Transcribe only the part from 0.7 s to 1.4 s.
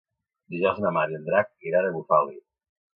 na Mar i en